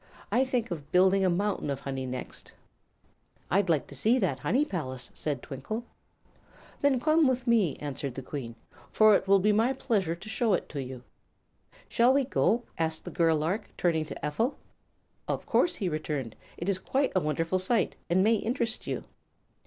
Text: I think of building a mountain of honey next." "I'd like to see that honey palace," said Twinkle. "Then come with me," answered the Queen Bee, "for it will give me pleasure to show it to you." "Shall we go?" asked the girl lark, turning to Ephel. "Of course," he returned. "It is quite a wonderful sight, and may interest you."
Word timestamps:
I 0.31 0.45
think 0.45 0.71
of 0.71 0.91
building 0.91 1.23
a 1.23 1.29
mountain 1.29 1.69
of 1.69 1.81
honey 1.81 2.07
next." 2.07 2.53
"I'd 3.51 3.69
like 3.69 3.85
to 3.85 3.95
see 3.95 4.17
that 4.17 4.39
honey 4.39 4.65
palace," 4.65 5.11
said 5.13 5.43
Twinkle. 5.43 5.83
"Then 6.81 6.99
come 6.99 7.27
with 7.27 7.45
me," 7.45 7.75
answered 7.75 8.15
the 8.15 8.23
Queen 8.23 8.53
Bee, 8.53 8.77
"for 8.91 9.13
it 9.15 9.27
will 9.27 9.37
give 9.37 9.55
me 9.55 9.71
pleasure 9.73 10.15
to 10.15 10.27
show 10.27 10.53
it 10.55 10.67
to 10.69 10.81
you." 10.81 11.03
"Shall 11.87 12.15
we 12.15 12.23
go?" 12.25 12.63
asked 12.79 13.05
the 13.05 13.11
girl 13.11 13.37
lark, 13.37 13.69
turning 13.77 14.05
to 14.05 14.25
Ephel. 14.25 14.55
"Of 15.27 15.45
course," 15.45 15.75
he 15.75 15.87
returned. 15.87 16.35
"It 16.57 16.67
is 16.67 16.79
quite 16.79 17.11
a 17.15 17.19
wonderful 17.21 17.59
sight, 17.59 17.95
and 18.09 18.23
may 18.23 18.33
interest 18.37 18.87
you." 18.87 19.03